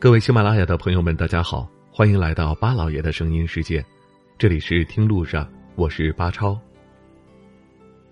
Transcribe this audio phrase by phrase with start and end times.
[0.00, 3.84] 各位喜马拉雅的朋友们，大家好，欢迎来到巴老爷的声音世界，
[4.38, 6.58] 这里是听路上，我是巴超。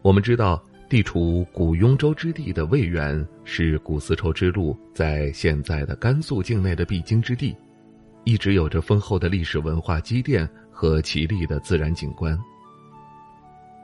[0.03, 7.57] 我们知道，地处古雍州之地的渭源是古丝绸之路在现在的甘肃境内的必经之地，
[8.25, 12.39] 一直有着丰厚的历史文化积淀和奇丽的自然景观。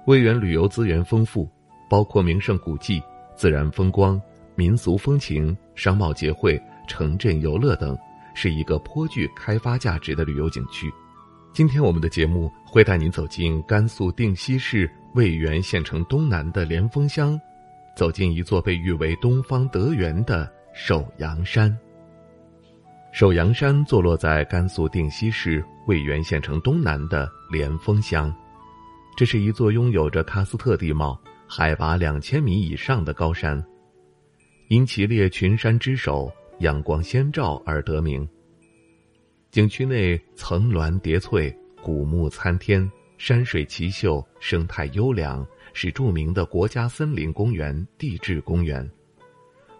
[0.08, 1.48] 渭源旅游资源丰富，
[1.88, 3.02] 包括名胜古迹、
[3.34, 4.20] 自然风光、
[4.56, 6.62] 民俗风情、商贸结汇。
[6.86, 7.96] 城镇游乐等，
[8.34, 10.92] 是一个颇具开发价值的旅游景区。
[11.52, 17.40] 今天我们的节目会带您走进甘肃定西市渭源县城东南的莲峰乡，
[17.96, 21.76] 走进一座被誉为“东方德源”的首阳山。
[23.12, 28.34] 首阳山坐落在甘肃定西市渭源县城东南的莲峰乡，
[29.16, 33.64] 这是一座拥有着喀斯特地貌、海拔两千米以上的高山，
[34.68, 36.28] 因其列群山之首。
[36.58, 38.28] 阳光先照而得名。
[39.50, 48.88] 景区内层峦叠翠，古木参天，山水奇秀，生态优良，是著名的国家森林公园地质公园。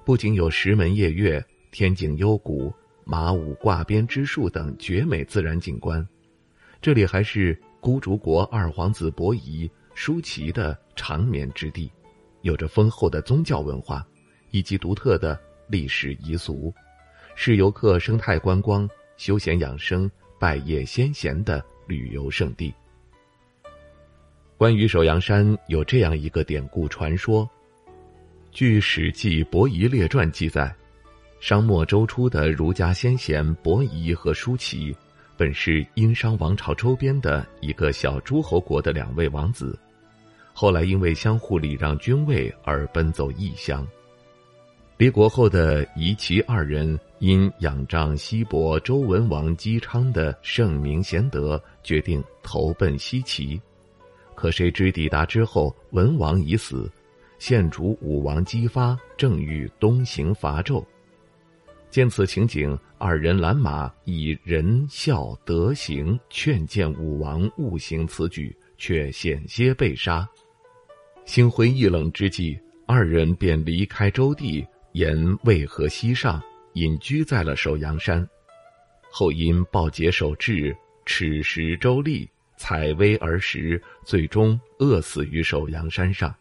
[0.05, 2.73] 不仅有石门夜月、天井幽谷、
[3.05, 6.07] 马武挂边之树等绝美自然景观，
[6.81, 11.91] 这里还是孤竹国二皇子伯夷、舒淇的长眠之地，
[12.43, 14.07] 有着丰厚的宗教文化，
[14.51, 15.41] 以及独特的。
[15.67, 16.73] 历史遗俗，
[17.35, 22.73] 是游客生态观光、休闲养生、拜谒先贤的旅游胜地。
[24.57, 27.49] 关于首阳山，有这样一个典故传说：
[28.53, 30.75] 据《史记·伯夷列传》记载，
[31.41, 34.97] 商末周初的儒家先贤伯夷和叔齐，
[35.37, 39.77] 本是殷商王朝周边的一个小诸侯国的两位王子，
[40.53, 43.87] 后来因为相互礼让君位而奔走异乡。
[44.97, 53.61] 离国后的夷齐二人因仰仗西伯周文王姬昌的圣明贤德，决定投奔西岐。
[54.37, 56.89] 可谁知抵达之后，文王已死，
[57.41, 60.85] 献主武王姬发正欲东行伐纣。
[61.91, 70.29] 见此情景，二人拦马，以仁孝德行劝谏武王勿行此举，却险些被杀。
[71.25, 72.57] 心灰意冷之际，
[72.87, 74.65] 二人便离开周地。
[74.95, 76.41] 沿渭河西上，
[76.75, 78.25] 隐居在了首阳山，
[79.11, 80.73] 后因暴殄守志，
[81.05, 86.33] 耻食周历，采薇而食，最终饿死于首阳山上。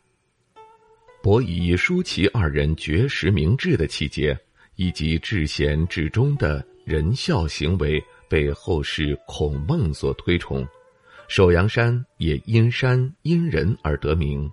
[1.24, 4.38] 伯夷、叔齐二人绝食明志的气节，
[4.76, 8.00] 以及至贤至忠的仁孝行为，
[8.30, 10.64] 被后世孔孟所推崇，
[11.28, 14.48] 首阳山也因山因人而得名，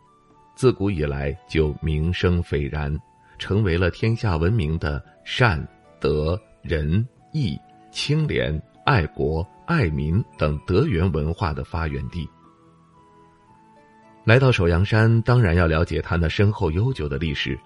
[0.56, 2.98] 自古以来就名声斐然。
[3.40, 5.66] 成为了天下闻名的善、
[5.98, 7.58] 德、仁、义、
[7.90, 12.28] 清廉、爱国、爱民等德源文化的发源地。
[14.24, 17.58] 来到首阳山，当然要了解它那深厚悠久的历史，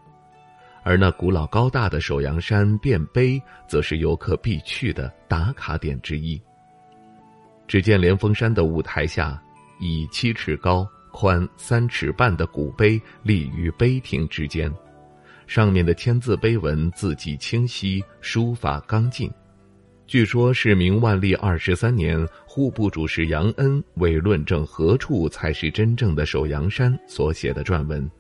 [0.85, 6.41] 而那古老高大的首阳山卞碑，则是游客必去的打卡点之一。
[7.67, 9.43] 只见连峰山的舞台下，
[9.81, 14.73] 以七尺高、宽三尺半的古碑立于碑亭之间。
[15.47, 19.31] 上面的千字碑文字迹清晰，书法刚劲，
[20.07, 28.11] 据说是明万历二十三年户部主事杨恩为论证何处才是真正的首阳山所写的撰文。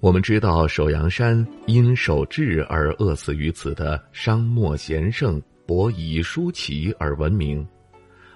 [0.00, 7.66] 我们知道首阳山因守志而饿死于此的商末贤圣伯夷、叔齐而闻名，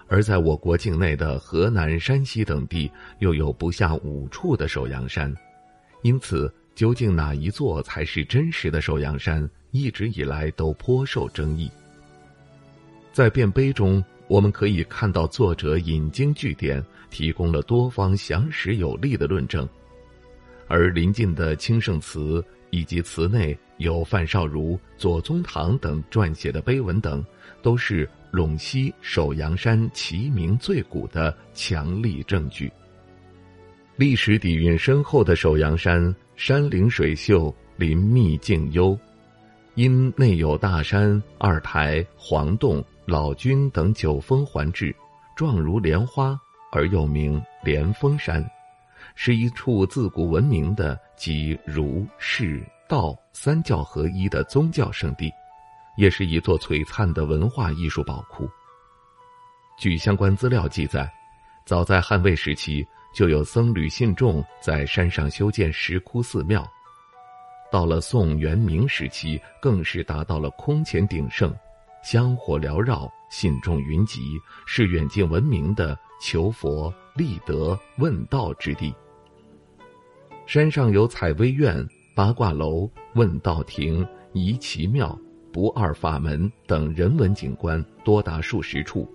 [0.09, 5.33] 而在我国境内的河南、山西等地又有不下五处的首阳山，
[6.03, 6.53] 因此。
[6.81, 11.71] 究竟哪一座才是真实的首阳山，一直以来都颇受争议。
[13.13, 19.69] 在变碑中，我们可以看到作者引经据典，提供了多方详实有力的论证，
[20.69, 27.23] 而临近的清圣祠以及祠内有范绍如、左宗棠等撰写的碑文等，
[27.61, 32.73] 都是陇西首阳山齐名最古的强力证据。
[34.01, 36.03] 历史底蕴深厚的首阳山。
[36.35, 38.99] 山灵水秀，林密径幽，
[39.75, 44.91] 因内有大山、二台、黄洞、老君等九峰环峙，
[45.37, 46.35] 状如莲花，
[46.73, 48.43] 而又名莲峰山，
[49.15, 55.31] 是一处自古闻名的集儒、释、道三教合一的宗教圣地，
[55.99, 58.49] 也是一座璀璨的文化艺术宝库。
[59.79, 61.13] 据相关资料记载，
[61.65, 62.87] 早在汉魏时期。
[63.13, 66.65] 就有僧侣信众在山上修建石窟寺庙，
[67.69, 71.53] 到了宋元明时期，更是达到了空前鼎盛，
[72.05, 78.95] 香火缭绕，信众云集，是远近闻名的求佛、立德、问道之地。
[80.47, 81.85] 山上有采薇院、
[82.15, 85.19] 八卦楼、问道亭、怡奇庙、
[85.53, 89.13] 不二法门等人文景观多达数十处。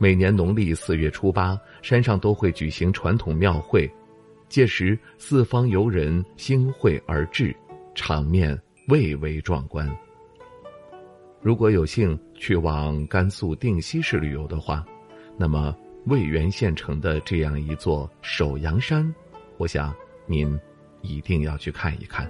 [0.00, 3.90] 每年农历四月初八，山上都会举行传统庙会，
[4.48, 7.54] 届时四方游人兴会而至，
[7.96, 8.56] 场面
[8.86, 9.88] 蔚为壮观。
[11.42, 14.86] 如果有幸去往甘肃定西市旅游的话，
[15.36, 19.12] 那么渭源县城的这样一座首阳山，
[19.56, 19.92] 我想
[20.26, 20.56] 您
[21.02, 22.28] 一定要去看一看。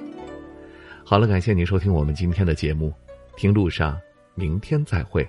[1.05, 2.94] 好了，感谢您收听我们今天的节目，
[3.37, 3.99] 听路上，
[4.35, 5.29] 明天再会。